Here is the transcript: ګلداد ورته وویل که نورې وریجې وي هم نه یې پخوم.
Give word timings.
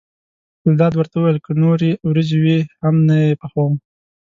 ګلداد 0.63 0.93
ورته 0.95 1.15
وویل 1.17 1.37
که 1.45 1.51
نورې 1.63 1.89
وریجې 2.07 2.37
وي 2.43 2.59
هم 2.81 2.95
نه 3.07 3.15
یې 3.23 3.39
پخوم. 3.41 3.73